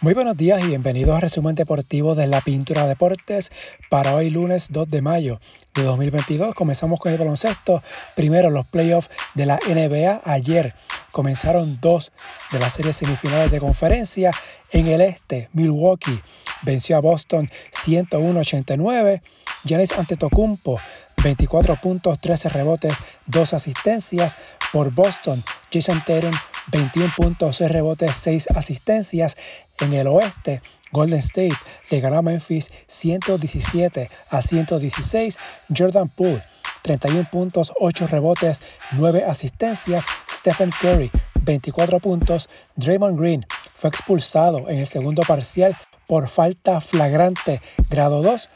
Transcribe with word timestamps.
Muy 0.00 0.14
buenos 0.14 0.36
días 0.36 0.62
y 0.62 0.68
bienvenidos 0.68 1.16
a 1.16 1.20
Resumen 1.20 1.56
Deportivo 1.56 2.14
de 2.14 2.28
la 2.28 2.40
Pintura 2.40 2.86
Deportes 2.86 3.50
para 3.90 4.14
hoy 4.14 4.30
lunes 4.30 4.68
2 4.70 4.88
de 4.88 5.02
mayo 5.02 5.40
de 5.74 5.82
2022. 5.82 6.54
Comenzamos 6.54 7.00
con 7.00 7.10
el 7.10 7.18
baloncesto. 7.18 7.82
Primero 8.14 8.48
los 8.48 8.64
playoffs 8.64 9.10
de 9.34 9.46
la 9.46 9.58
NBA. 9.66 10.20
Ayer 10.24 10.72
comenzaron 11.10 11.80
dos 11.80 12.12
de 12.52 12.60
las 12.60 12.74
series 12.74 12.94
semifinales 12.94 13.50
de 13.50 13.58
conferencia. 13.58 14.30
En 14.70 14.86
el 14.86 15.00
este, 15.00 15.48
Milwaukee 15.52 16.20
venció 16.62 16.96
a 16.96 17.00
Boston 17.00 17.50
101-89. 17.72 19.20
Giannis 19.64 19.98
Antetokounmpo 19.98 20.78
24 21.24 21.74
puntos, 21.74 22.20
13 22.20 22.50
rebotes, 22.50 22.98
2 23.26 23.52
asistencias 23.52 24.38
por 24.72 24.92
Boston. 24.92 25.42
Jason 25.72 26.00
Tatum 26.06 26.34
21 26.70 27.12
puntos, 27.16 27.56
6 27.56 27.70
rebotes, 27.70 28.14
6 28.16 28.48
asistencias. 28.54 29.36
En 29.80 29.92
el 29.92 30.06
oeste, 30.06 30.62
Golden 30.92 31.18
State 31.18 31.56
le 31.90 32.00
ganó 32.00 32.18
a 32.18 32.22
Memphis 32.22 32.70
117 32.86 34.08
a 34.30 34.42
116. 34.42 35.38
Jordan 35.76 36.08
Poole, 36.08 36.42
31 36.82 37.28
puntos, 37.30 37.72
8 37.78 38.06
rebotes, 38.06 38.62
9 38.92 39.24
asistencias. 39.24 40.06
Stephen 40.30 40.70
Curry, 40.70 41.10
24 41.42 42.00
puntos. 42.00 42.48
Draymond 42.76 43.18
Green 43.18 43.46
fue 43.74 43.90
expulsado 43.90 44.68
en 44.68 44.78
el 44.78 44.86
segundo 44.86 45.22
parcial 45.22 45.76
por 46.06 46.28
falta 46.28 46.80
flagrante 46.80 47.60
grado 47.90 48.22
2. 48.22 48.48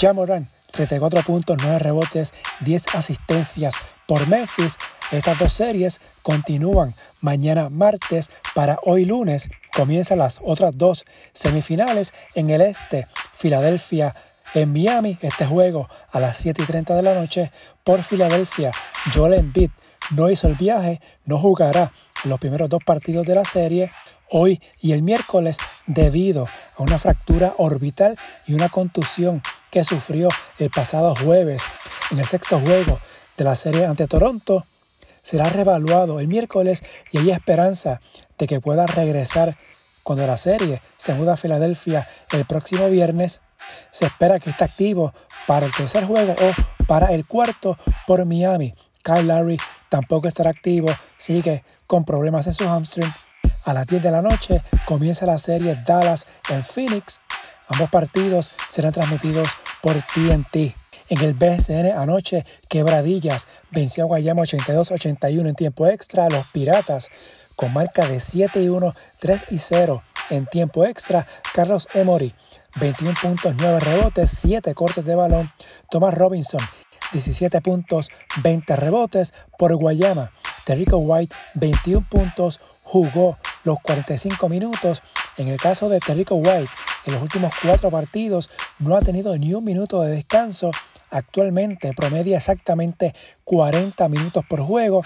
Jamoran, 0.00 0.48
34 0.72 1.22
puntos, 1.22 1.56
9 1.60 1.78
rebotes, 1.78 2.32
10 2.60 2.94
asistencias 2.94 3.74
por 4.06 4.26
Memphis. 4.28 4.76
Estas 5.10 5.38
dos 5.38 5.54
series 5.54 6.02
continúan 6.22 6.94
mañana 7.22 7.70
martes 7.70 8.30
para 8.54 8.78
hoy 8.82 9.06
lunes. 9.06 9.48
Comienzan 9.74 10.18
las 10.18 10.38
otras 10.44 10.76
dos 10.76 11.06
semifinales 11.32 12.12
en 12.34 12.50
el 12.50 12.60
este. 12.60 13.06
Filadelfia 13.32 14.14
en 14.52 14.70
Miami. 14.70 15.16
Este 15.22 15.46
juego 15.46 15.88
a 16.12 16.20
las 16.20 16.36
7 16.36 16.62
y 16.62 16.66
30 16.66 16.94
de 16.94 17.02
la 17.02 17.14
noche 17.14 17.50
por 17.84 18.02
Filadelfia. 18.02 18.70
Joel 19.14 19.32
Embiid 19.34 19.70
no 20.10 20.28
hizo 20.28 20.46
el 20.46 20.56
viaje, 20.56 21.00
no 21.24 21.38
jugará 21.38 21.90
los 22.24 22.38
primeros 22.38 22.68
dos 22.68 22.84
partidos 22.84 23.26
de 23.26 23.34
la 23.34 23.46
serie 23.46 23.90
hoy 24.28 24.60
y 24.82 24.92
el 24.92 25.02
miércoles 25.02 25.56
debido 25.86 26.48
a 26.76 26.82
una 26.82 26.98
fractura 26.98 27.54
orbital 27.56 28.18
y 28.46 28.52
una 28.52 28.68
contusión 28.68 29.40
que 29.70 29.84
sufrió 29.84 30.28
el 30.58 30.68
pasado 30.68 31.14
jueves 31.14 31.62
en 32.10 32.18
el 32.18 32.26
sexto 32.26 32.60
juego 32.60 32.98
de 33.38 33.44
la 33.44 33.56
serie 33.56 33.86
ante 33.86 34.06
Toronto 34.06 34.66
será 35.28 35.50
revaluado 35.50 36.20
el 36.20 36.26
miércoles 36.26 36.82
y 37.12 37.18
hay 37.18 37.32
esperanza 37.32 38.00
de 38.38 38.46
que 38.46 38.62
pueda 38.62 38.86
regresar 38.86 39.58
cuando 40.02 40.26
la 40.26 40.38
serie 40.38 40.80
se 40.96 41.12
muda 41.12 41.34
a 41.34 41.36
Filadelfia 41.36 42.08
el 42.32 42.46
próximo 42.46 42.88
viernes. 42.88 43.42
Se 43.90 44.06
espera 44.06 44.40
que 44.40 44.48
esté 44.48 44.64
activo 44.64 45.12
para 45.46 45.66
el 45.66 45.72
tercer 45.72 46.06
juego 46.06 46.32
o 46.32 46.84
para 46.86 47.08
el 47.08 47.26
cuarto 47.26 47.76
por 48.06 48.24
Miami. 48.24 48.72
Kyle 49.04 49.26
Larry 49.26 49.58
tampoco 49.90 50.28
estará 50.28 50.48
activo, 50.48 50.88
sigue 51.18 51.62
con 51.86 52.06
problemas 52.06 52.46
en 52.46 52.54
su 52.54 52.66
hamstring. 52.66 53.12
A 53.66 53.74
las 53.74 53.86
10 53.86 54.02
de 54.02 54.10
la 54.10 54.22
noche 54.22 54.62
comienza 54.86 55.26
la 55.26 55.36
serie 55.36 55.78
Dallas 55.86 56.26
en 56.48 56.64
Phoenix. 56.64 57.20
Ambos 57.68 57.90
partidos 57.90 58.56
serán 58.70 58.94
transmitidos 58.94 59.50
por 59.82 59.92
TNT. 59.92 60.87
En 61.10 61.22
el 61.22 61.32
BSN 61.32 61.96
anoche, 61.96 62.44
Quebradillas 62.68 63.48
venció 63.70 64.04
a 64.04 64.06
Guayama 64.06 64.42
82-81 64.42 65.48
en 65.48 65.54
tiempo 65.54 65.86
extra. 65.86 66.28
Los 66.28 66.48
Piratas, 66.48 67.08
con 67.56 67.72
marca 67.72 68.06
de 68.06 68.20
7 68.20 68.62
y 68.62 68.68
1, 68.68 68.94
3 69.18 69.44
y 69.50 69.58
0 69.58 70.02
en 70.28 70.46
tiempo 70.46 70.84
extra. 70.84 71.26
Carlos 71.54 71.88
Emory, 71.94 72.30
21 72.78 73.14
puntos, 73.22 73.54
9 73.56 73.80
rebotes, 73.80 74.30
7 74.38 74.74
cortes 74.74 75.06
de 75.06 75.14
balón. 75.14 75.50
Thomas 75.90 76.12
Robinson, 76.12 76.60
17 77.12 77.62
puntos, 77.62 78.10
20 78.42 78.76
rebotes 78.76 79.32
por 79.56 79.74
Guayama. 79.76 80.30
Terrico 80.66 80.98
White, 80.98 81.34
21 81.54 82.06
puntos, 82.06 82.60
jugó 82.82 83.38
los 83.64 83.78
45 83.80 84.46
minutos. 84.50 85.02
En 85.38 85.48
el 85.48 85.58
caso 85.58 85.88
de 85.88 86.00
Terrico 86.00 86.34
White, 86.34 86.70
en 87.06 87.14
los 87.14 87.22
últimos 87.22 87.54
cuatro 87.62 87.90
partidos 87.90 88.50
no 88.78 88.94
ha 88.94 89.00
tenido 89.00 89.34
ni 89.38 89.54
un 89.54 89.64
minuto 89.64 90.02
de 90.02 90.10
descanso 90.10 90.70
Actualmente 91.10 91.92
promedia 91.94 92.36
exactamente 92.36 93.14
40 93.44 94.08
minutos 94.08 94.44
por 94.48 94.60
juego. 94.60 95.02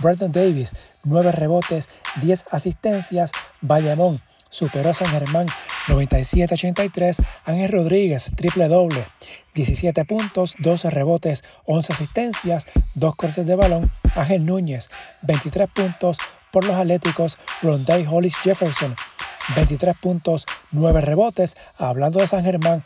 Brandon 0.00 0.32
Davis, 0.32 0.74
9 1.04 1.32
rebotes, 1.32 1.88
10 2.20 2.44
asistencias. 2.50 3.32
Bayamón 3.60 4.18
superó 4.50 4.90
a 4.90 4.94
San 4.94 5.08
Germán 5.08 5.46
97-83. 5.88 7.22
Ángel 7.44 7.72
Rodríguez, 7.72 8.32
triple 8.36 8.68
doble, 8.68 9.06
17 9.54 10.04
puntos, 10.04 10.54
12 10.58 10.90
rebotes, 10.90 11.44
11 11.66 11.92
asistencias, 11.92 12.66
2 12.94 13.16
cortes 13.16 13.46
de 13.46 13.56
balón. 13.56 13.92
Ángel 14.14 14.46
Núñez, 14.46 14.90
23 15.22 15.68
puntos 15.68 16.18
por 16.52 16.64
los 16.64 16.76
Atléticos. 16.76 17.36
Rondé 17.62 18.06
Hollis 18.08 18.36
Jefferson, 18.36 18.94
23 19.56 19.96
puntos, 19.96 20.46
9 20.70 21.00
rebotes. 21.00 21.56
Hablando 21.76 22.20
de 22.20 22.28
San 22.28 22.44
Germán, 22.44 22.84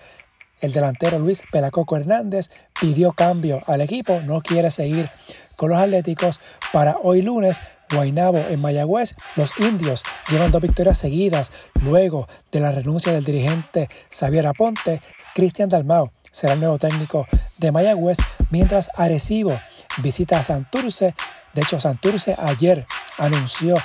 el 0.61 0.73
delantero 0.73 1.19
Luis 1.19 1.43
Pelacoco 1.51 1.97
Hernández 1.97 2.51
pidió 2.81 3.13
cambio 3.13 3.61
al 3.67 3.81
equipo, 3.81 4.21
no 4.25 4.41
quiere 4.41 4.71
seguir 4.71 5.09
con 5.57 5.71
los 5.71 5.79
Atléticos 5.79 6.41
para 6.73 6.99
hoy 7.03 7.23
lunes. 7.23 7.61
Guainabo 7.91 8.39
en 8.51 8.61
Mayagüez, 8.61 9.15
los 9.35 9.59
indios 9.59 10.03
llevan 10.29 10.51
dos 10.51 10.61
victorias 10.61 10.99
seguidas 10.99 11.53
luego 11.83 12.29
de 12.53 12.61
la 12.61 12.71
renuncia 12.71 13.13
del 13.13 13.25
dirigente 13.25 13.89
Xavier 14.11 14.47
Aponte. 14.47 15.01
Cristian 15.35 15.71
Dalmau 15.71 16.11
será 16.31 16.53
el 16.53 16.61
nuevo 16.61 16.79
técnico 16.79 17.27
de 17.57 17.73
Mayagüez, 17.73 18.19
mientras 18.51 18.91
Arecibo 18.95 19.59
visita 20.03 20.39
a 20.39 20.43
Santurce. 20.43 21.15
De 21.55 21.63
hecho, 21.63 21.81
Santurce 21.81 22.37
ayer 22.39 22.87
anunció 23.17 23.77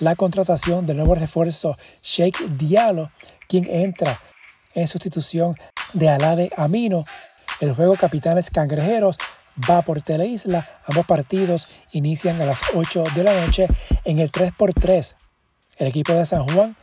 la 0.00 0.16
contratación 0.16 0.84
del 0.84 0.96
nuevo 0.96 1.14
refuerzo 1.14 1.78
Sheikh 2.02 2.40
Diallo, 2.50 3.10
quien 3.48 3.66
entra 3.70 4.20
en 4.74 4.88
sustitución 4.88 5.56
de 5.92 6.08
Alade 6.08 6.50
Amino. 6.56 7.04
El 7.60 7.74
juego 7.74 7.96
Capitanes 7.96 8.50
Cangrejeros 8.50 9.16
va 9.68 9.82
por 9.82 10.02
Teleisla. 10.02 10.68
Ambos 10.86 11.06
partidos 11.06 11.82
inician 11.92 12.40
a 12.40 12.46
las 12.46 12.60
8 12.74 13.04
de 13.14 13.24
la 13.24 13.34
noche 13.40 13.66
en 14.04 14.18
el 14.18 14.30
3x3. 14.30 15.14
El 15.78 15.88
equipo 15.88 16.12
de 16.12 16.26
San 16.26 16.46
Juan 16.48 16.76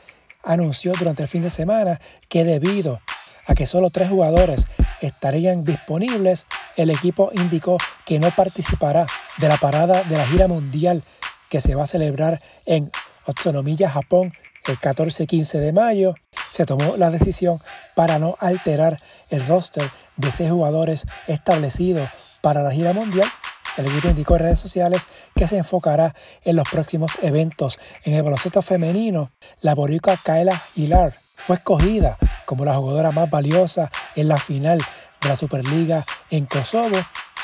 anunció 0.44 0.94
durante 0.94 1.24
el 1.24 1.28
fin 1.28 1.44
de 1.44 1.50
semana 1.50 2.00
que 2.30 2.44
debido 2.44 3.02
a 3.46 3.56
que 3.56 3.66
solo 3.66 3.90
tres 3.90 4.10
jugadores 4.10 4.68
estarían 5.02 5.64
disponibles, 5.64 6.46
el 6.78 6.90
equipo 6.90 7.30
indicó 7.34 7.78
que 8.06 8.20
no 8.20 8.32
participará 8.32 9.06
de 9.38 9.48
la 9.48 9.58
parada 9.58 10.04
de 10.04 10.18
la 10.18 10.26
gira 10.26 10.48
mundial 10.48 11.04
que 11.50 11.62
se 11.62 11.76
va 11.76 11.84
a 11.84 11.88
celebrar 11.88 12.42
en 12.66 12.92
Otsunomiya, 13.26 13.90
Japón, 13.90 14.34
el 14.66 14.80
14 14.80 15.24
y 15.24 15.28
15 15.28 15.60
de 15.60 15.74
mayo 15.74 16.16
se 16.54 16.68
tomó 16.68 16.98
la 16.98 17.10
decisión 17.10 17.60
para 17.96 18.20
no 18.20 18.38
alterar 18.40 19.02
el 19.32 19.48
roster 19.48 19.90
de 20.18 20.32
seis 20.32 20.52
jugadores 20.52 21.08
establecidos 21.26 22.38
para 22.42 22.62
la 22.62 22.70
gira 22.70 22.94
mundial. 22.94 23.28
El 23.76 23.88
equipo 23.88 24.10
indicó 24.10 24.36
en 24.36 24.42
redes 24.42 24.60
sociales 24.60 25.08
que 25.36 25.48
se 25.48 25.58
enfocará 25.58 26.14
en 26.44 26.56
los 26.56 26.70
próximos 26.70 27.14
eventos. 27.24 27.80
En 28.04 28.14
el 28.14 28.22
baloncesto 28.22 28.62
femenino, 28.62 29.32
la 29.62 29.74
boricua 29.74 30.16
Kaela 30.24 30.54
Hilar 30.76 31.16
fue 31.34 31.56
escogida 31.56 32.20
como 32.46 32.66
la 32.66 32.76
jugadora 32.76 33.12
más 33.12 33.32
valiosa 33.32 33.90
en 34.16 34.28
la 34.28 34.38
final 34.38 34.78
de 35.22 35.30
la 35.30 35.36
Superliga 35.36 36.06
en 36.30 36.46
Kosovo. 36.46 36.98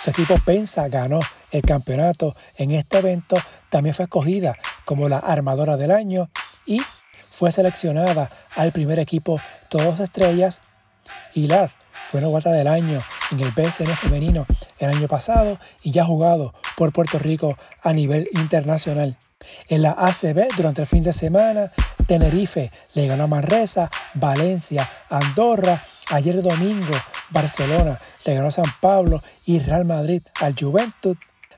Su 0.03 0.12
equipo 0.12 0.36
Pensa 0.46 0.88
ganó 0.88 1.19
el 1.50 1.64
campeonato 1.64 2.36
en 2.58 2.69
este 2.69 3.00
evento. 3.00 3.38
También 3.72 3.96
fue 3.96 4.06
escogida 4.06 4.56
como 4.86 5.10
la 5.10 5.18
armadora 5.18 5.78
del 5.78 5.89
año 5.89 6.30
y 6.68 6.80
fue 7.39 7.53
seleccionada 7.53 8.30
al 8.57 8.74
primer 8.74 9.00
equipo 9.00 9.39
Todos 9.69 10.01
Estrellas. 10.01 10.59
Hilar 11.33 11.71
fue 12.12 12.19
novata 12.19 12.51
del 12.51 12.68
año 12.68 13.01
en 13.31 13.39
el 13.39 13.51
BCN 13.51 13.88
femenino 13.88 14.45
el 14.77 14.89
año 14.89 15.07
pasado 15.07 15.57
y 15.81 15.91
ya 15.91 16.03
jugado 16.03 16.53
por 16.75 16.91
Puerto 16.91 17.18
Rico 17.18 17.57
a 17.81 17.94
nivel 17.94 18.27
internacional. 18.33 19.15
En 19.69 19.83
la 19.83 19.91
ACB 19.91 20.53
durante 20.57 20.81
el 20.81 20.88
fin 20.88 21.01
de 21.01 21.13
semana, 21.13 21.71
Tenerife 22.07 22.71
le 22.94 23.07
ganó 23.07 23.24
a 23.24 23.27
Manresa, 23.27 23.89
Valencia, 24.15 24.89
Andorra, 25.09 25.81
ayer 26.12 26.44
domingo 26.44 26.94
Barcelona 27.30 27.97
le 28.25 28.36
ganó 28.36 28.50
a 28.50 28.51
San 28.51 28.65
Pablo 28.81 29.24
y 29.45 29.59
Real 29.59 29.86
Madrid 29.86 30.24
al 30.41 30.56
Juventud, 30.59 31.15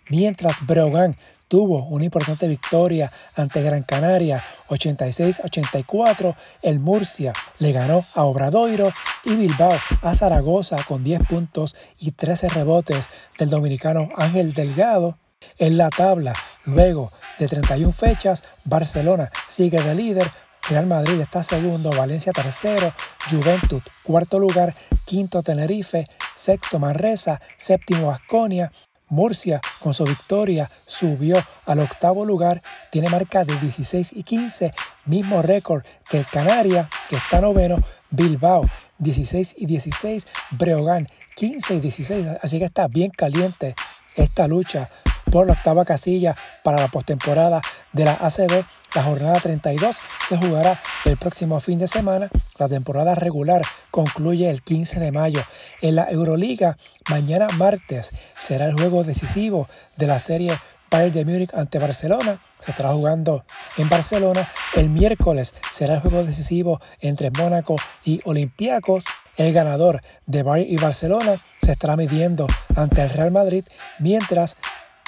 mientras 0.09 0.65
Brogan 0.65 1.15
tuvo 1.47 1.83
una 1.83 2.05
importante 2.05 2.47
victoria 2.47 3.11
ante 3.35 3.61
Gran 3.61 3.83
Canaria 3.83 4.43
86-84. 4.69 6.35
El 6.61 6.79
Murcia 6.79 7.33
le 7.59 7.71
ganó 7.71 7.99
a 8.15 8.23
Obradoiro 8.23 8.91
y 9.25 9.35
Bilbao 9.35 9.73
a 10.01 10.15
Zaragoza 10.15 10.77
con 10.87 11.03
10 11.03 11.25
puntos 11.27 11.75
y 11.99 12.11
13 12.11 12.49
rebotes 12.49 13.09
del 13.37 13.49
dominicano 13.49 14.09
Ángel 14.15 14.53
Delgado. 14.53 15.17
En 15.57 15.77
la 15.77 15.89
tabla, 15.89 16.33
luego 16.65 17.11
de 17.39 17.47
31 17.47 17.91
fechas, 17.91 18.43
Barcelona 18.63 19.31
sigue 19.47 19.81
de 19.81 19.95
líder 19.95 20.31
Real 20.69 20.85
Madrid 20.85 21.19
está 21.19 21.43
segundo, 21.43 21.89
Valencia 21.91 22.31
tercero, 22.31 22.93
Juventud 23.29 23.81
cuarto 24.03 24.39
lugar, 24.39 24.75
quinto 25.05 25.41
Tenerife, 25.41 26.05
sexto 26.35 26.79
Manresa, 26.79 27.41
séptimo 27.57 28.11
Asconia, 28.11 28.71
Murcia, 29.11 29.59
con 29.79 29.93
su 29.93 30.05
victoria, 30.05 30.69
subió 30.87 31.35
al 31.65 31.79
octavo 31.79 32.25
lugar, 32.25 32.61
tiene 32.91 33.09
marca 33.09 33.43
de 33.43 33.57
16 33.57 34.13
y 34.13 34.23
15, 34.23 34.73
mismo 35.05 35.41
récord 35.41 35.83
que 36.09 36.17
el 36.17 36.25
Canaria, 36.25 36.89
que 37.09 37.17
está 37.17 37.41
noveno, 37.41 37.75
Bilbao, 38.09 38.63
16 38.99 39.55
y 39.57 39.65
16, 39.65 40.27
Breogán, 40.51 41.09
15 41.35 41.75
y 41.75 41.79
16, 41.81 42.27
así 42.41 42.57
que 42.57 42.65
está 42.65 42.87
bien 42.87 43.11
caliente 43.11 43.75
esta 44.15 44.47
lucha 44.47 44.89
por 45.29 45.45
la 45.45 45.53
octava 45.53 45.83
casilla 45.83 46.35
para 46.63 46.79
la 46.79 46.87
postemporada 46.87 47.61
de 47.91 48.05
la 48.05 48.13
ACB. 48.13 48.65
La 48.93 49.03
jornada 49.03 49.39
32 49.39 49.97
se 50.27 50.37
jugará 50.37 50.79
el 51.05 51.15
próximo 51.15 51.59
fin 51.61 51.79
de 51.79 51.87
semana. 51.87 52.29
La 52.59 52.67
temporada 52.67 53.15
regular 53.15 53.61
concluye 53.89 54.49
el 54.49 54.61
15 54.61 54.99
de 54.99 55.11
mayo. 55.13 55.41
En 55.81 55.95
la 55.95 56.09
Euroliga, 56.11 56.77
mañana 57.09 57.47
martes 57.57 58.11
será 58.39 58.65
el 58.65 58.73
juego 58.73 59.03
decisivo 59.05 59.69
de 59.95 60.07
la 60.07 60.19
serie 60.19 60.51
Bayern 60.91 61.13
de 61.13 61.25
Múnich 61.25 61.53
ante 61.53 61.79
Barcelona. 61.79 62.37
Se 62.59 62.71
estará 62.71 62.89
jugando 62.89 63.45
en 63.77 63.87
Barcelona. 63.87 64.45
El 64.75 64.89
miércoles 64.89 65.55
será 65.71 65.95
el 65.95 66.01
juego 66.01 66.25
decisivo 66.25 66.81
entre 66.99 67.31
Mónaco 67.31 67.77
y 68.03 68.19
Olympiacos. 68.25 69.05
El 69.37 69.53
ganador 69.53 70.01
de 70.25 70.43
Bayern 70.43 70.69
y 70.69 70.75
Barcelona 70.75 71.35
se 71.61 71.71
estará 71.71 71.95
midiendo 71.95 72.45
ante 72.75 73.01
el 73.01 73.09
Real 73.09 73.31
Madrid, 73.31 73.63
mientras 73.99 74.57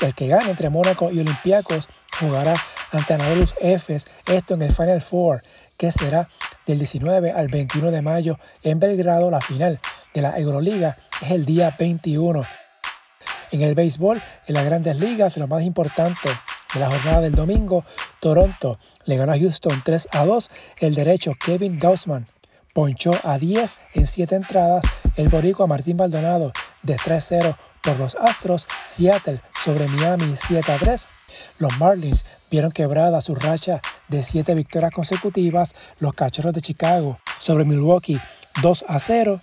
el 0.01 0.13
que 0.13 0.27
gane 0.27 0.49
entre 0.49 0.69
Mónaco 0.69 1.11
y 1.11 1.19
Olympiacos 1.19 1.87
jugará 2.19 2.55
ante 2.91 3.13
Anadolus 3.13 3.55
Efes, 3.59 4.07
esto 4.27 4.53
en 4.53 4.61
el 4.61 4.71
Final 4.73 5.01
Four, 5.01 5.43
que 5.77 5.91
será 5.91 6.29
del 6.65 6.79
19 6.79 7.31
al 7.31 7.47
21 7.47 7.91
de 7.91 8.01
mayo 8.01 8.39
en 8.61 8.79
Belgrado. 8.79 9.31
La 9.31 9.41
final 9.41 9.79
de 10.13 10.21
la 10.21 10.37
Euroliga 10.37 10.97
es 11.21 11.31
el 11.31 11.45
día 11.45 11.75
21. 11.77 12.43
En 13.51 13.61
el 13.61 13.75
béisbol, 13.75 14.21
en 14.47 14.55
las 14.55 14.65
grandes 14.65 14.99
ligas, 14.99 15.37
lo 15.37 15.47
más 15.47 15.63
importante 15.63 16.29
de 16.73 16.79
la 16.79 16.89
jornada 16.89 17.21
del 17.21 17.35
domingo, 17.35 17.85
Toronto 18.19 18.79
le 19.05 19.17
ganó 19.17 19.33
a 19.33 19.37
Houston 19.37 19.81
3 19.83 20.07
a 20.11 20.25
2. 20.25 20.49
El 20.77 20.95
derecho 20.95 21.33
Kevin 21.43 21.77
Gaussman 21.77 22.25
ponchó 22.73 23.11
a 23.23 23.37
10 23.37 23.81
en 23.93 24.07
7 24.07 24.35
entradas. 24.35 24.83
El 25.15 25.29
boricua 25.29 25.67
Martín 25.67 25.97
Baldonado 25.97 26.51
de 26.81 26.97
3-0 26.97 27.55
por 27.83 27.99
los 27.99 28.15
Astros. 28.15 28.65
Seattle 28.85 29.41
sobre 29.63 29.87
Miami 29.87 30.35
7 30.35 30.71
a 30.71 30.77
3. 30.77 31.07
Los 31.59 31.77
Marlins 31.77 32.25
vieron 32.49 32.71
quebrada 32.71 33.21
su 33.21 33.35
racha 33.35 33.81
de 34.07 34.23
7 34.23 34.55
victorias 34.55 34.91
consecutivas. 34.91 35.75
Los 35.99 36.13
Cachorros 36.13 36.53
de 36.53 36.61
Chicago 36.61 37.19
sobre 37.39 37.65
Milwaukee 37.65 38.19
2 38.61 38.85
a 38.87 38.99
0 38.99 39.39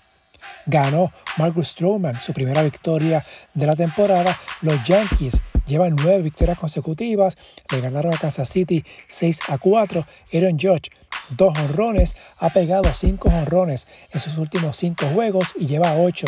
ganó 0.67 1.13
Marcus 1.37 1.69
Stroman 1.69 2.21
su 2.21 2.33
primera 2.33 2.63
victoria 2.63 3.23
de 3.55 3.67
la 3.67 3.77
temporada. 3.77 4.37
Los 4.63 4.83
Yankees 4.85 5.41
llevan 5.71 5.97
nueve 5.97 6.21
victorias 6.23 6.59
consecutivas, 6.59 7.39
le 7.71 7.81
ganaron 7.81 8.13
a 8.13 8.19
Kansas 8.19 8.49
City 8.49 8.85
6 9.09 9.41
a 9.49 9.59
4. 9.59 10.07
Aaron 10.35 10.59
Judge, 10.59 10.91
dos 11.31 11.59
honrones, 11.59 12.17
ha 12.39 12.51
pegado 12.51 12.93
cinco 12.95 13.29
honrones 13.29 13.89
en 14.13 14.21
sus 14.21 14.37
últimos 14.37 14.77
cinco 14.77 15.07
juegos 15.07 15.55
y 15.57 15.67
lleva 15.67 15.95
8 15.95 16.27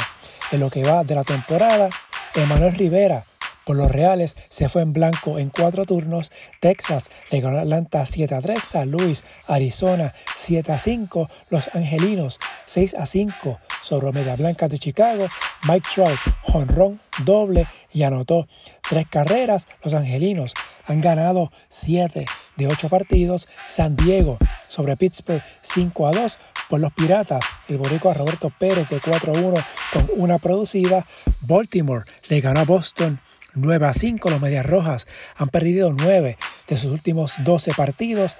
en 0.52 0.60
lo 0.60 0.70
que 0.70 0.84
va 0.84 1.04
de 1.04 1.14
la 1.14 1.24
temporada. 1.24 1.90
Emanuel 2.34 2.74
Rivera, 2.74 3.26
por 3.64 3.76
los 3.76 3.90
Reales 3.90 4.36
se 4.48 4.68
fue 4.68 4.82
en 4.82 4.92
blanco 4.92 5.38
en 5.38 5.50
cuatro 5.50 5.84
turnos. 5.84 6.30
Texas 6.60 7.10
le 7.30 7.40
ganó 7.40 7.58
a 7.58 7.62
Atlanta 7.62 8.04
7 8.06 8.34
a 8.34 8.40
3. 8.40 8.62
San 8.62 8.90
Luis, 8.90 9.24
Arizona 9.48 10.12
7 10.36 10.72
a 10.72 10.78
5. 10.78 11.30
Los 11.50 11.70
Angelinos 11.74 12.38
6 12.66 12.94
a 12.94 13.06
5 13.06 13.58
sobre 13.82 14.12
Media 14.12 14.34
Blanca 14.36 14.68
de 14.68 14.78
Chicago. 14.78 15.26
Mike 15.68 15.88
Trout, 15.94 16.18
honrón 16.52 17.00
doble 17.24 17.66
y 17.92 18.02
anotó 18.02 18.46
tres 18.88 19.08
carreras. 19.08 19.68
Los 19.82 19.94
Angelinos 19.94 20.54
han 20.86 21.00
ganado 21.00 21.52
7 21.68 22.26
de 22.56 22.66
8 22.66 22.88
partidos. 22.88 23.48
San 23.66 23.96
Diego 23.96 24.38
sobre 24.68 24.96
Pittsburgh 24.96 25.42
5 25.60 26.06
a 26.06 26.12
2 26.12 26.38
por 26.68 26.80
los 26.80 26.92
Piratas. 26.92 27.44
El 27.68 27.78
boricua 27.78 28.14
Roberto 28.14 28.50
Pérez 28.50 28.88
de 28.88 29.00
4 29.00 29.34
a 29.34 29.38
1 29.38 29.54
con 29.92 30.08
una 30.16 30.38
producida. 30.38 31.06
Baltimore 31.42 32.04
le 32.28 32.40
ganó 32.40 32.60
a 32.60 32.64
Boston 32.64 33.20
9 33.54 33.86
a 33.86 33.92
5. 33.92 34.30
Los 34.30 34.40
Medias 34.40 34.66
Rojas 34.66 35.06
han 35.36 35.48
perdido 35.48 35.92
9 35.92 36.36
de 36.68 36.78
sus 36.78 36.90
últimos 36.90 37.34
12 37.38 37.72
partidos. 37.74 38.36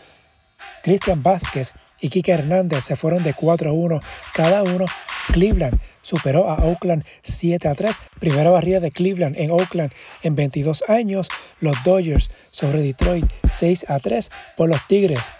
Cristian 0.82 1.22
Vázquez 1.22 1.74
y 2.00 2.08
Kike 2.08 2.32
Hernández 2.32 2.84
se 2.84 2.96
fueron 2.96 3.22
de 3.22 3.34
4 3.34 3.70
a 3.70 3.72
1 3.72 4.00
cada 4.34 4.62
uno. 4.62 4.86
Cleveland 5.32 5.78
superó 6.02 6.50
a 6.50 6.56
Oakland 6.64 7.04
7 7.22 7.68
a 7.68 7.74
3. 7.74 7.96
Primera 8.18 8.50
barrida 8.50 8.80
de 8.80 8.90
Cleveland 8.90 9.36
en 9.38 9.50
Oakland 9.50 9.92
en 10.22 10.34
22 10.34 10.84
años. 10.88 11.28
Los 11.60 11.84
Dodgers 11.84 12.30
sobre 12.50 12.82
Detroit 12.82 13.26
6 13.48 13.86
a 13.88 14.00
3 14.00 14.30
por 14.56 14.68
los 14.68 14.86
Tigres. 14.88 15.32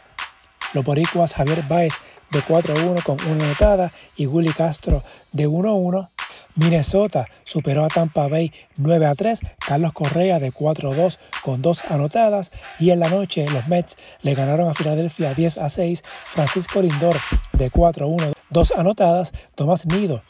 Los 0.73 0.85
boricuas 0.85 1.35
Javier 1.35 1.65
Baez 1.69 1.95
de 2.31 2.41
4 2.41 2.75
a 2.75 2.85
1 2.85 3.01
con 3.05 3.21
una 3.27 3.45
anotada 3.45 3.93
y 4.17 4.27
Willy 4.27 4.53
Castro 4.53 5.03
de 5.33 5.47
1 5.47 5.69
a 5.69 5.75
1 5.75 6.11
Minnesota 6.55 7.27
superó 7.45 7.85
a 7.85 7.89
Tampa 7.89 8.29
Bay 8.29 8.53
9 8.77 9.07
a 9.07 9.15
3, 9.15 9.41
Carlos 9.67 9.93
Correa 9.93 10.39
de 10.39 10.53
4 10.53 10.93
a 10.93 10.95
2 10.95 11.19
con 11.43 11.63
dos 11.63 11.83
anotadas 11.89 12.53
y 12.79 12.91
en 12.91 13.01
la 13.01 13.09
noche 13.09 13.47
los 13.51 13.67
Mets 13.69 13.97
le 14.23 14.35
ganaron 14.35 14.69
a 14.69 14.75
Filadelfia 14.75 15.35
10 15.35 15.59
a 15.59 15.69
6, 15.69 16.03
Francisco 16.27 16.83
Lindor 16.83 17.17
de 17.53 17.71
4 17.71 18.05
a 18.05 18.09
1, 18.09 18.33
dos 18.51 18.73
anotadas, 18.73 19.33
Tomás 19.55 19.87
Nido 19.87 20.23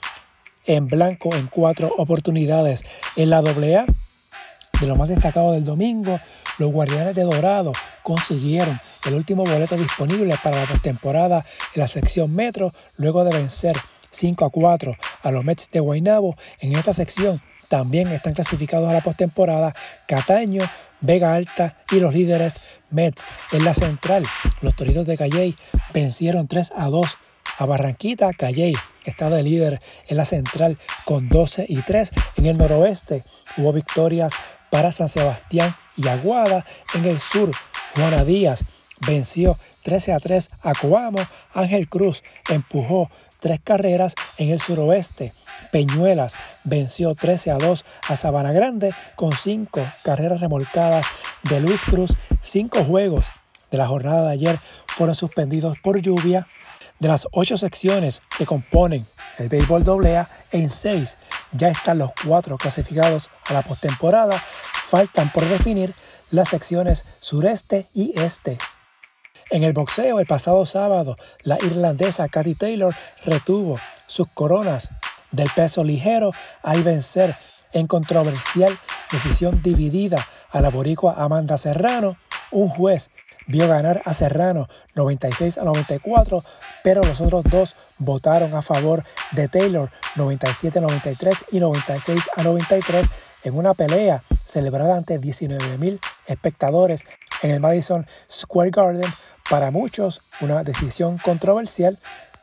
en 0.66 0.86
blanco 0.86 1.34
en 1.34 1.46
cuatro 1.48 1.92
oportunidades. 1.98 2.84
En 3.16 3.30
la 3.30 3.38
AA, 3.38 3.84
de 4.80 4.86
lo 4.86 4.96
más 4.96 5.08
destacado 5.08 5.52
del 5.52 5.64
domingo, 5.64 6.20
los 6.58 6.72
Guardianes 6.72 7.14
de 7.14 7.22
Dorado 7.22 7.72
consiguieron 8.02 8.78
el 9.06 9.14
último 9.14 9.44
boleto 9.44 9.76
disponible 9.76 10.36
para 10.42 10.56
la 10.56 10.78
temporada 10.82 11.44
en 11.74 11.80
la 11.80 11.88
sección 11.88 12.34
Metro 12.34 12.72
luego 12.96 13.24
de 13.24 13.36
vencer 13.36 13.76
5 14.10 14.44
a 14.44 14.50
4 14.50 14.96
a 15.22 15.30
los 15.30 15.44
Mets 15.44 15.70
de 15.70 15.80
Guaynabo. 15.80 16.36
En 16.60 16.72
esta 16.72 16.92
sección 16.92 17.40
también 17.68 18.08
están 18.08 18.34
clasificados 18.34 18.88
a 18.90 18.92
la 18.92 19.00
postemporada 19.00 19.72
Cataño, 20.06 20.62
Vega 21.00 21.34
Alta 21.34 21.78
y 21.90 22.00
los 22.00 22.14
líderes 22.14 22.80
Mets. 22.90 23.24
En 23.52 23.64
la 23.64 23.74
central, 23.74 24.24
los 24.60 24.76
Toritos 24.76 25.06
de 25.06 25.16
Calley 25.16 25.56
vencieron 25.94 26.48
3 26.48 26.72
a 26.76 26.86
2 26.88 27.18
a 27.58 27.66
Barranquita. 27.66 28.32
Calley 28.32 28.74
está 29.04 29.30
de 29.30 29.42
líder 29.42 29.80
en 30.08 30.16
la 30.16 30.24
central 30.24 30.78
con 31.04 31.28
12 31.28 31.66
y 31.68 31.82
3. 31.82 32.10
En 32.36 32.46
el 32.46 32.58
noroeste 32.58 33.24
hubo 33.56 33.72
victorias 33.72 34.32
para 34.70 34.92
San 34.92 35.08
Sebastián 35.08 35.74
y 35.96 36.08
Aguada. 36.08 36.64
En 36.94 37.04
el 37.04 37.20
sur, 37.20 37.50
Juana 37.94 38.24
Díaz 38.24 38.64
venció 39.06 39.56
13 39.82 40.12
a 40.12 40.18
3 40.18 40.50
a 40.62 40.72
Coamo. 40.74 41.18
Ángel 41.54 41.88
Cruz 41.88 42.22
empujó 42.48 43.10
tres 43.40 43.60
carreras 43.62 44.14
en 44.38 44.50
el 44.50 44.60
suroeste. 44.60 45.32
Peñuelas 45.70 46.34
venció 46.64 47.14
13 47.14 47.50
a 47.50 47.58
2 47.58 47.84
a 48.08 48.16
Sabana 48.16 48.52
Grande 48.52 48.94
con 49.16 49.32
cinco 49.32 49.80
carreras 50.04 50.40
remolcadas 50.40 51.06
de 51.42 51.60
Luis 51.60 51.82
Cruz. 51.84 52.12
Cinco 52.42 52.84
juegos 52.84 53.26
de 53.70 53.78
la 53.78 53.86
jornada 53.86 54.22
de 54.22 54.32
ayer 54.32 54.60
fueron 54.86 55.14
suspendidos 55.14 55.78
por 55.80 56.00
lluvia. 56.00 56.46
De 56.98 57.08
las 57.08 57.26
ocho 57.32 57.56
secciones 57.56 58.22
que 58.38 58.46
componen 58.46 59.06
el 59.38 59.48
béisbol 59.48 59.82
AA, 60.06 60.28
en 60.52 60.70
seis 60.70 61.18
ya 61.50 61.68
están 61.68 61.98
los 61.98 62.12
cuatro 62.24 62.56
clasificados 62.56 63.30
a 63.46 63.54
la 63.54 63.62
postemporada. 63.62 64.38
Faltan 64.86 65.32
por 65.32 65.44
definir 65.44 65.94
las 66.30 66.50
secciones 66.50 67.04
sureste 67.20 67.88
y 67.92 68.12
este. 68.20 68.58
En 69.50 69.62
el 69.64 69.72
boxeo, 69.72 70.20
el 70.20 70.26
pasado 70.26 70.64
sábado, 70.66 71.16
la 71.42 71.58
irlandesa 71.58 72.28
Katy 72.28 72.54
Taylor 72.54 72.94
retuvo 73.24 73.78
sus 74.06 74.28
coronas 74.28 74.90
del 75.30 75.48
peso 75.54 75.82
ligero 75.84 76.30
al 76.62 76.82
vencer 76.82 77.34
en 77.72 77.86
controversial 77.86 78.78
decisión 79.10 79.62
dividida 79.62 80.26
a 80.50 80.60
la 80.60 80.70
boricua 80.70 81.14
Amanda 81.18 81.56
Serrano. 81.58 82.16
Un 82.50 82.68
juez 82.68 83.10
vio 83.46 83.68
ganar 83.68 84.02
a 84.04 84.14
Serrano 84.14 84.68
96 84.94 85.58
a 85.58 85.64
94, 85.64 86.42
pero 86.82 87.02
los 87.02 87.20
otros 87.20 87.44
dos 87.44 87.76
votaron 87.98 88.54
a 88.54 88.62
favor 88.62 89.04
de 89.32 89.48
Taylor 89.48 89.90
97 90.16 90.78
a 90.78 90.82
93 90.82 91.44
y 91.52 91.60
96 91.60 92.20
a 92.36 92.42
93 92.42 93.10
en 93.44 93.56
una 93.56 93.74
pelea 93.74 94.22
celebrada 94.44 94.96
ante 94.96 95.18
19.000 95.20 95.98
espectadores 96.26 97.04
en 97.42 97.50
el 97.50 97.60
Madison 97.60 98.06
Square 98.30 98.70
Garden 98.70 99.10
para 99.50 99.70
muchos, 99.70 100.22
una 100.40 100.62
decisión 100.62 101.18
controversial. 101.18 101.98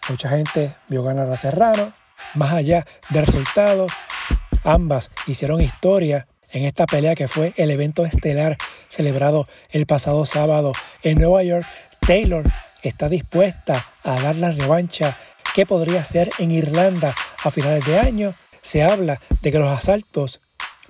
Mucha 0.09 0.29
gente 0.29 0.75
vio 0.87 1.03
ganar 1.03 1.29
a 1.29 1.37
Serrano. 1.37 1.93
Más 2.35 2.53
allá 2.53 2.85
del 3.09 3.25
resultado, 3.25 3.87
ambas 4.63 5.11
hicieron 5.25 5.61
historia 5.61 6.27
en 6.51 6.65
esta 6.65 6.85
pelea 6.85 7.15
que 7.15 7.27
fue 7.27 7.53
el 7.57 7.71
evento 7.71 8.05
estelar 8.05 8.57
celebrado 8.89 9.45
el 9.71 9.85
pasado 9.85 10.25
sábado 10.25 10.73
en 11.03 11.19
Nueva 11.19 11.43
York. 11.43 11.65
Taylor 12.05 12.43
está 12.83 13.09
dispuesta 13.09 13.85
a 14.03 14.19
dar 14.21 14.35
la 14.35 14.51
revancha 14.51 15.17
que 15.53 15.65
podría 15.65 16.03
ser 16.03 16.29
en 16.39 16.51
Irlanda 16.51 17.13
a 17.43 17.51
finales 17.51 17.85
de 17.85 17.99
año. 17.99 18.33
Se 18.61 18.83
habla 18.83 19.19
de 19.41 19.51
que 19.51 19.59
los 19.59 19.69
asaltos 19.69 20.41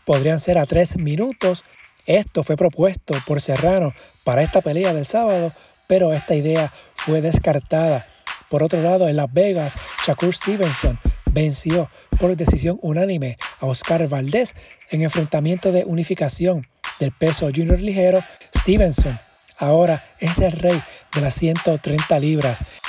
podrían 0.05 0.39
ser 0.39 0.57
a 0.57 0.65
tres 0.65 0.97
minutos. 0.97 1.63
Esto 2.05 2.43
fue 2.43 2.55
propuesto 2.55 3.13
por 3.27 3.41
Serrano 3.41 3.93
para 4.23 4.41
esta 4.41 4.61
pelea 4.61 4.93
del 4.93 5.05
sábado, 5.05 5.51
pero 5.87 6.13
esta 6.13 6.35
idea 6.35 6.73
fue 6.95 7.21
descartada. 7.21 8.07
Por 8.49 8.63
otro 8.63 8.81
lado, 8.81 9.07
en 9.07 9.15
Las 9.15 9.31
Vegas, 9.31 9.75
Shakur 10.05 10.33
Stevenson 10.33 10.99
venció 11.31 11.89
por 12.19 12.35
decisión 12.35 12.79
unánime 12.81 13.37
a 13.59 13.67
Oscar 13.67 14.07
Valdés 14.07 14.55
en 14.89 15.03
enfrentamiento 15.03 15.71
de 15.71 15.85
unificación 15.85 16.67
del 16.99 17.11
peso 17.11 17.49
junior 17.55 17.79
ligero. 17.79 18.23
Stevenson 18.55 19.19
ahora 19.57 20.03
es 20.19 20.39
el 20.39 20.51
rey 20.51 20.81
de 21.13 21.21
las 21.21 21.35
130 21.35 22.19
libras. 22.19 22.81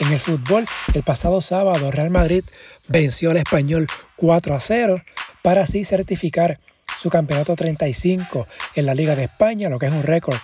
En 0.00 0.12
el 0.12 0.20
fútbol, 0.20 0.66
el 0.94 1.02
pasado 1.02 1.40
sábado 1.40 1.90
Real 1.90 2.10
Madrid 2.10 2.44
venció 2.88 3.30
al 3.30 3.36
español 3.36 3.86
4 4.16 4.54
a 4.54 4.60
0 4.60 5.00
para 5.42 5.62
así 5.62 5.84
certificar 5.84 6.58
su 7.02 7.10
campeonato 7.10 7.56
35 7.56 8.46
en 8.76 8.86
la 8.86 8.94
Liga 8.94 9.16
de 9.16 9.24
España, 9.24 9.68
lo 9.68 9.80
que 9.80 9.86
es 9.86 9.92
un 9.92 10.04
récord 10.04 10.36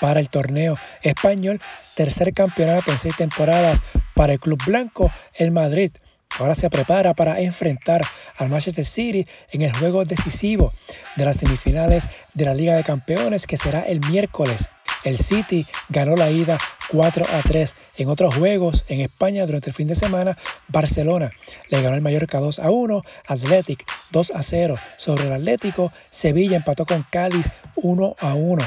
para 0.00 0.18
el 0.18 0.30
torneo 0.30 0.74
español, 1.02 1.60
tercer 1.94 2.32
campeonato 2.32 2.90
en 2.90 2.98
seis 2.98 3.14
temporadas 3.18 3.82
para 4.14 4.32
el 4.32 4.40
Club 4.40 4.58
Blanco, 4.64 5.12
el 5.34 5.50
Madrid. 5.50 5.90
Ahora 6.38 6.54
se 6.54 6.70
prepara 6.70 7.12
para 7.12 7.40
enfrentar 7.40 8.02
al 8.38 8.48
Manchester 8.48 8.86
City 8.86 9.26
en 9.50 9.60
el 9.60 9.76
juego 9.76 10.04
decisivo 10.04 10.72
de 11.16 11.26
las 11.26 11.36
semifinales 11.36 12.08
de 12.32 12.46
la 12.46 12.54
Liga 12.54 12.74
de 12.74 12.84
Campeones 12.84 13.46
que 13.46 13.58
será 13.58 13.82
el 13.82 14.00
miércoles. 14.00 14.70
El 15.06 15.18
City 15.18 15.64
ganó 15.88 16.16
la 16.16 16.30
ida 16.30 16.58
4 16.90 17.24
a 17.24 17.42
3. 17.42 17.76
En 17.98 18.08
otros 18.08 18.34
juegos 18.34 18.84
en 18.88 19.00
España 19.00 19.46
durante 19.46 19.70
el 19.70 19.74
fin 19.74 19.86
de 19.86 19.94
semana, 19.94 20.36
Barcelona 20.66 21.30
le 21.68 21.80
ganó 21.80 21.94
el 21.94 22.02
Mallorca 22.02 22.40
2 22.40 22.58
a 22.58 22.72
1, 22.72 23.02
Athletic 23.28 23.86
2 24.10 24.30
a 24.32 24.42
0 24.42 24.76
sobre 24.96 25.26
el 25.26 25.32
Atlético, 25.32 25.92
Sevilla 26.10 26.56
empató 26.56 26.86
con 26.86 27.06
Cádiz 27.08 27.46
1 27.76 28.16
a 28.18 28.34
1. 28.34 28.64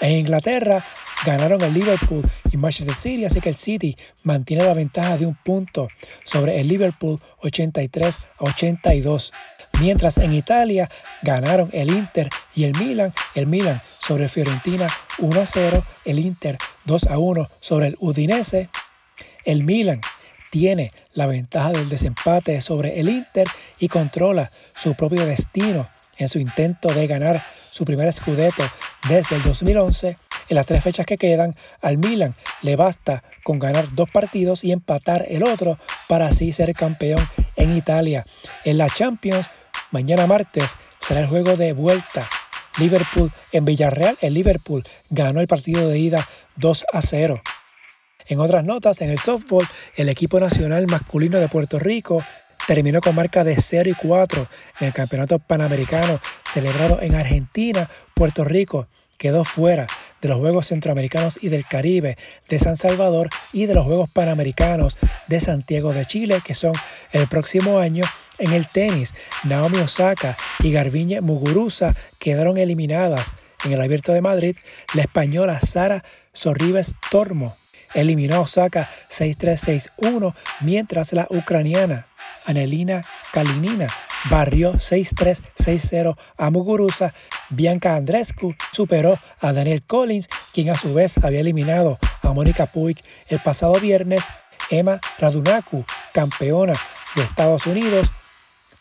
En 0.00 0.12
Inglaterra 0.12 0.82
ganaron 1.26 1.60
el 1.60 1.74
Liverpool 1.74 2.22
y 2.50 2.56
Manchester 2.56 2.94
City, 2.94 3.26
así 3.26 3.40
que 3.42 3.50
el 3.50 3.54
City 3.54 3.94
mantiene 4.22 4.64
la 4.64 4.72
ventaja 4.72 5.18
de 5.18 5.26
un 5.26 5.34
punto 5.34 5.88
sobre 6.24 6.58
el 6.58 6.68
Liverpool 6.68 7.20
83 7.42 8.30
a 8.38 8.44
82. 8.44 9.32
Mientras 9.82 10.16
en 10.18 10.32
Italia 10.32 10.88
ganaron 11.22 11.68
el 11.72 11.90
Inter 11.90 12.30
y 12.54 12.62
el 12.64 12.78
Milan, 12.78 13.12
el 13.34 13.48
Milan 13.48 13.80
sobre 13.82 14.28
Fiorentina 14.28 14.88
1 15.18 15.40
a 15.40 15.44
0, 15.44 15.84
el 16.04 16.20
Inter 16.20 16.56
2 16.84 17.08
a 17.08 17.18
1 17.18 17.48
sobre 17.58 17.88
el 17.88 17.96
Udinese. 17.98 18.68
El 19.44 19.64
Milan 19.64 20.00
tiene 20.52 20.92
la 21.14 21.26
ventaja 21.26 21.70
del 21.72 21.88
desempate 21.88 22.60
sobre 22.60 23.00
el 23.00 23.08
Inter 23.08 23.48
y 23.80 23.88
controla 23.88 24.52
su 24.72 24.94
propio 24.94 25.26
destino 25.26 25.90
en 26.16 26.28
su 26.28 26.38
intento 26.38 26.86
de 26.94 27.08
ganar 27.08 27.42
su 27.52 27.84
primer 27.84 28.06
escudeto 28.06 28.62
desde 29.08 29.34
el 29.34 29.42
2011. 29.42 30.16
En 30.48 30.54
las 30.54 30.66
tres 30.66 30.84
fechas 30.84 31.06
que 31.06 31.16
quedan, 31.16 31.56
al 31.80 31.98
Milan 31.98 32.36
le 32.60 32.76
basta 32.76 33.24
con 33.42 33.58
ganar 33.58 33.92
dos 33.94 34.08
partidos 34.12 34.62
y 34.62 34.70
empatar 34.70 35.26
el 35.28 35.42
otro 35.42 35.76
para 36.06 36.26
así 36.26 36.52
ser 36.52 36.72
campeón 36.72 37.26
en 37.56 37.76
Italia. 37.76 38.24
En 38.64 38.78
la 38.78 38.88
Champions, 38.88 39.50
mañana 39.92 40.26
martes 40.26 40.76
será 40.98 41.20
el 41.20 41.28
juego 41.28 41.56
de 41.56 41.72
vuelta. 41.72 42.26
Liverpool 42.78 43.30
en 43.52 43.64
Villarreal, 43.64 44.18
el 44.20 44.34
Liverpool 44.34 44.82
ganó 45.10 45.40
el 45.40 45.46
partido 45.46 45.88
de 45.88 45.98
ida 45.98 46.26
2 46.56 46.86
a 46.92 47.02
0. 47.02 47.40
En 48.26 48.40
otras 48.40 48.64
notas, 48.64 49.00
en 49.00 49.10
el 49.10 49.18
softball, 49.18 49.66
el 49.96 50.08
equipo 50.08 50.40
nacional 50.40 50.86
masculino 50.86 51.38
de 51.38 51.48
Puerto 51.48 51.78
Rico 51.78 52.24
terminó 52.66 53.00
con 53.00 53.14
marca 53.14 53.44
de 53.44 53.56
0 53.56 53.90
y 53.90 53.94
4 53.94 54.48
en 54.80 54.86
el 54.86 54.92
Campeonato 54.92 55.38
Panamericano 55.38 56.20
celebrado 56.44 57.00
en 57.02 57.14
Argentina. 57.14 57.88
Puerto 58.14 58.44
Rico 58.44 58.88
quedó 59.18 59.44
fuera 59.44 59.86
de 60.22 60.28
los 60.28 60.38
Juegos 60.38 60.68
Centroamericanos 60.68 61.38
y 61.42 61.48
del 61.48 61.66
Caribe 61.66 62.16
de 62.48 62.58
San 62.58 62.76
Salvador 62.76 63.28
y 63.52 63.66
de 63.66 63.74
los 63.74 63.84
Juegos 63.84 64.08
Panamericanos 64.08 64.96
de 65.26 65.40
Santiago 65.40 65.92
de 65.92 66.06
Chile, 66.06 66.40
que 66.44 66.54
son 66.54 66.72
el 67.10 67.26
próximo 67.26 67.78
año. 67.78 68.04
En 68.38 68.52
el 68.52 68.66
tenis, 68.66 69.12
Naomi 69.44 69.78
Osaka 69.78 70.36
y 70.60 70.72
Garbiñe 70.72 71.20
Muguruza 71.20 71.94
quedaron 72.18 72.56
eliminadas. 72.56 73.34
En 73.64 73.72
el 73.72 73.80
Abierto 73.80 74.12
de 74.12 74.22
Madrid, 74.22 74.56
la 74.94 75.02
española 75.02 75.60
Sara 75.60 76.02
Sorribes 76.32 76.94
Tormo 77.10 77.54
eliminó 77.94 78.36
a 78.36 78.40
Osaka 78.40 78.88
6-3-6-1, 79.10 80.34
mientras 80.60 81.12
la 81.12 81.26
ucraniana 81.30 82.06
Anelina 82.46 83.04
Kalinina 83.32 83.88
barrió 84.30 84.74
6-3-6-0 84.74 86.16
a 86.36 86.50
Muguruza. 86.50 87.12
Bianca 87.50 87.96
Andrescu 87.96 88.54
superó 88.72 89.18
a 89.40 89.52
Daniel 89.52 89.82
Collins, 89.82 90.28
quien 90.52 90.70
a 90.70 90.76
su 90.76 90.94
vez 90.94 91.18
había 91.24 91.40
eliminado 91.40 91.98
a 92.22 92.32
Mónica 92.32 92.66
Puig 92.66 92.98
el 93.28 93.40
pasado 93.40 93.74
viernes. 93.74 94.24
Emma 94.70 95.00
Radunaku, 95.18 95.84
campeona 96.14 96.74
de 97.14 97.22
Estados 97.22 97.66
Unidos, 97.66 98.10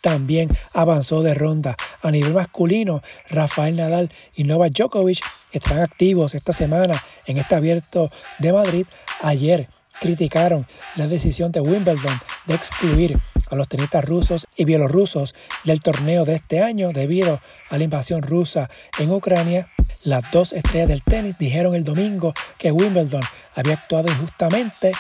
también 0.02 0.50
avanzó 0.74 1.22
de 1.22 1.34
ronda. 1.34 1.76
A 2.02 2.12
nivel 2.12 2.34
masculino, 2.34 3.02
Rafael 3.30 3.76
Nadal 3.76 4.12
y 4.34 4.44
Novak 4.44 4.74
Djokovic 4.74 5.24
están 5.52 5.80
activos 5.80 6.34
esta 6.34 6.54
semana 6.54 7.02
en 7.26 7.38
este 7.38 7.56
abierto 7.56 8.10
de 8.40 8.52
Madrid. 8.52 8.88
Ayer 9.22 9.70
criticaron 10.00 10.66
la 10.96 11.08
decisión 11.08 11.52
de 11.52 11.62
Wimbledon 11.62 12.20
de 12.48 12.56
excluir 12.56 13.20
a 13.52 13.56
los 13.56 13.68
tenistas 13.68 14.04
rusos 14.04 14.48
y 14.56 14.66
bielorrusos 14.66 15.36
del 15.64 15.82
torneo 15.82 16.26
de 16.26 16.36
este 16.36 16.64
año 16.64 16.92
debido 16.92 17.40
a 17.70 17.78
la 17.78 17.84
invasión 17.84 18.24
rusa 18.24 18.70
en 18.98 19.12
Ucrania. 19.12 19.72
Las 20.04 20.32
dos 20.32 20.54
estrellas 20.54 20.88
del 20.88 21.04
tenis 21.04 21.38
dijeron 21.38 21.76
el 21.76 21.84
domingo 21.84 22.34
que 22.58 22.72
Wimbledon 22.72 23.22
había 23.56 23.74
actuado 23.74 24.08
injustamente 24.10 24.94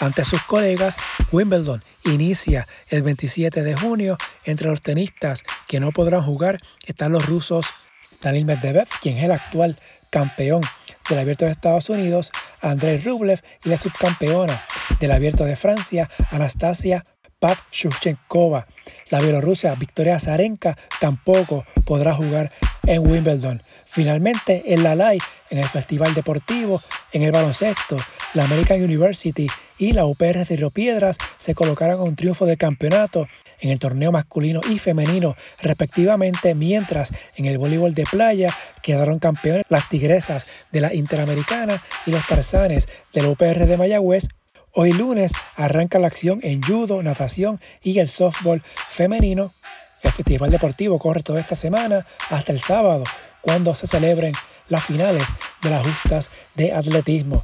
ante 0.00 0.24
sus 0.24 0.42
colegas. 0.42 0.96
Wimbledon 1.32 1.82
inicia 2.04 2.66
el 2.88 3.02
27 3.02 3.62
de 3.62 3.74
junio. 3.74 4.16
Entre 4.44 4.68
los 4.68 4.80
tenistas 4.80 5.42
que 5.66 5.80
no 5.80 5.90
podrán 5.90 6.22
jugar 6.22 6.58
están 6.86 7.12
los 7.12 7.26
rusos 7.26 7.66
Daniil 8.22 8.46
Medvedev, 8.46 8.88
quien 9.02 9.18
es 9.18 9.24
el 9.24 9.32
actual 9.32 9.76
campeón 10.10 10.62
del 11.08 11.18
Abierto 11.18 11.44
de 11.44 11.50
Estados 11.50 11.90
Unidos, 11.90 12.30
Andrei 12.60 12.98
Rublev 12.98 13.42
y 13.64 13.68
la 13.68 13.76
subcampeona 13.76 14.60
del 15.00 15.12
Abierto 15.12 15.44
de 15.44 15.56
Francia, 15.56 16.08
Anastasia 16.30 17.04
Pav 17.38 17.58
Shuchenkova. 17.70 18.66
La 19.10 19.20
bielorrusia 19.20 19.74
Victoria 19.74 20.18
Zarenka 20.18 20.76
tampoco 21.00 21.64
podrá 21.84 22.14
jugar 22.14 22.50
en 22.86 23.06
Wimbledon. 23.06 23.62
Finalmente, 23.84 24.72
en 24.72 24.82
la 24.82 24.94
LAI, 24.94 25.18
en 25.50 25.58
el 25.58 25.68
Festival 25.68 26.14
Deportivo, 26.14 26.80
en 27.12 27.22
el 27.22 27.32
baloncesto, 27.32 27.96
la 28.34 28.44
American 28.44 28.82
University 28.82 29.48
y 29.78 29.92
la 29.92 30.06
UPR 30.06 30.46
de 30.46 30.56
Río 30.56 30.70
Piedras 30.70 31.18
se 31.36 31.54
colocaron 31.54 32.00
a 32.00 32.04
un 32.04 32.16
triunfo 32.16 32.46
de 32.46 32.56
campeonato 32.56 33.28
en 33.60 33.70
el 33.70 33.78
torneo 33.78 34.12
masculino 34.12 34.60
y 34.70 34.78
femenino 34.78 35.36
respectivamente, 35.62 36.54
mientras 36.54 37.12
en 37.36 37.46
el 37.46 37.58
voleibol 37.58 37.94
de 37.94 38.04
playa 38.04 38.54
quedaron 38.82 39.18
campeones 39.18 39.64
las 39.68 39.88
Tigresas 39.88 40.68
de 40.72 40.80
la 40.80 40.94
Interamericana 40.94 41.82
y 42.06 42.10
los 42.10 42.26
Tarzanes 42.26 42.88
de 43.12 43.22
la 43.22 43.28
UPR 43.28 43.66
de 43.66 43.76
Mayagüez 43.76 44.28
Hoy 44.78 44.92
lunes 44.92 45.32
arranca 45.54 45.98
la 45.98 46.08
acción 46.08 46.38
en 46.42 46.60
judo, 46.60 47.02
natación 47.02 47.58
y 47.82 47.98
el 47.98 48.10
softball 48.10 48.62
femenino. 48.62 49.54
El 50.02 50.12
Festival 50.12 50.50
Deportivo 50.50 50.98
corre 50.98 51.22
toda 51.22 51.40
esta 51.40 51.54
semana 51.54 52.04
hasta 52.28 52.52
el 52.52 52.60
sábado, 52.60 53.04
cuando 53.40 53.74
se 53.74 53.86
celebren 53.86 54.34
las 54.68 54.84
finales 54.84 55.28
de 55.62 55.70
las 55.70 55.82
justas 55.82 56.30
de 56.56 56.74
atletismo. 56.74 57.42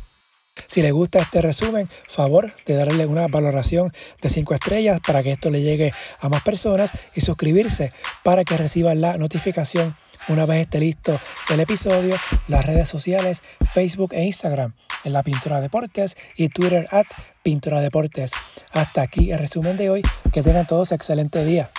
Si 0.67 0.83
le 0.83 0.93
gusta 0.93 1.21
este 1.21 1.41
resumen, 1.41 1.89
favor 2.07 2.53
de 2.67 2.75
darle 2.75 3.07
una 3.07 3.29
valoración 3.29 3.95
de 4.21 4.29
5 4.29 4.53
estrellas 4.53 5.01
para 5.07 5.23
que 5.23 5.33
esto 5.33 5.51
le 5.51 5.63
llegue 5.63 5.95
a 6.21 6.29
más 6.29 6.43
personas 6.43 6.93
y 7.15 7.23
suscribirse 7.23 7.95
para 8.23 8.45
que 8.45 8.59
reciban 8.59 9.01
la 9.01 9.17
notificación 9.17 9.95
una 10.29 10.47
vez 10.47 10.63
esté 10.63 10.81
listo 10.81 11.19
el 11.51 11.61
episodio, 11.61 12.17
las 12.49 12.65
redes 12.65 12.89
sociales, 12.89 13.43
Facebook 13.73 14.13
e 14.13 14.25
Instagram 14.25 14.75
en 15.05 15.13
la 15.13 15.23
Pintura 15.23 15.61
Deportes 15.61 16.17
y 16.37 16.49
Twitter 16.49 16.87
at 16.91 17.07
Pintura 17.43 17.81
Deportes. 17.81 18.33
Hasta 18.73 19.03
aquí 19.03 19.33
el 19.33 19.39
resumen 19.39 19.77
de 19.77 19.91
hoy. 19.91 20.03
Que 20.33 20.43
tengan 20.43 20.67
todos 20.67 20.93
excelente 20.93 21.45
día. 21.45 21.71